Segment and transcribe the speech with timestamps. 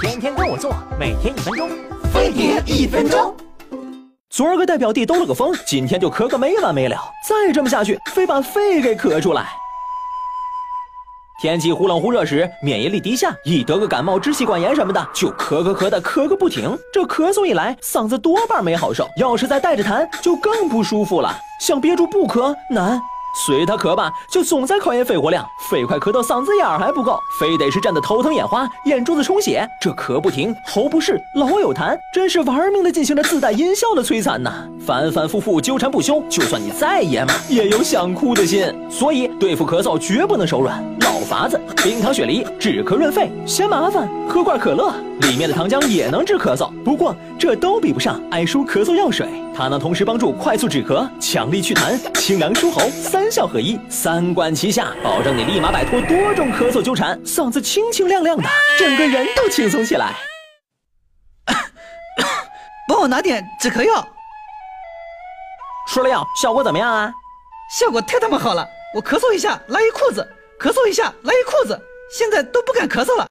[0.00, 1.68] 天天跟我做，每天一分钟，
[2.12, 3.34] 飞碟一分钟。
[4.30, 6.96] 昨儿个带表弟兜了个风，今天就咳个没完没了。
[7.28, 9.48] 再这么下去，非把肺给咳出来。
[11.42, 16.78] 天气忽冷忽热时，免疫力低下，一得个感冒、支气管炎什么的，就咳咳咳的咳个不停。
[16.92, 19.08] 这咳嗽一来，嗓子多半没好受。
[19.18, 21.36] 要是再带着痰，就更不舒服了。
[21.60, 23.00] 想憋住不咳难。
[23.46, 34.66] 随他咳吧，就总在考验肺活量，肺快咳到嗓子眼儿还不够，非得是站得头疼眼花，眼珠子充血，这咳不停，喉不适，老有痰，真是玩命的进行着自带音效的摧残呐！
[34.88, 38.74] 反反复复纠缠不休，就算你再爷们，也有想哭的心。
[38.90, 49.28] 所以对付咳嗽绝不能手软，老法子，冰糖雪梨止咳润肺，嫌麻烦喝罐可乐，里面的糖浆也能治咳嗽，不过这都比不上爱舒咳嗽药水。
[49.54, 58.44] 它能同时帮助快速止咳、强力祛痰、清凉舒喉，三效合一，三管齐下，保证你立马摆脱多种咳嗽纠缠，嗓子清清亮亮的，
[58.78, 60.14] 整个人都轻松起来。
[62.88, 64.08] 帮我拿点止咳药。
[65.88, 67.10] 吃了药效果怎么样啊？
[67.70, 68.66] 效果太他妈好了！
[68.94, 70.26] 我咳嗽一下拉一裤子，
[70.60, 71.78] 咳嗽一下拉一裤子，
[72.10, 73.26] 现在都不敢咳嗽了。